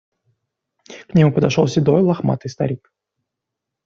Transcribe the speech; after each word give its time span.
К 1.09 1.13
нему 1.13 1.31
подошел 1.31 1.67
седой 1.67 2.01
лохматый 2.01 2.49
старик. 2.49 2.91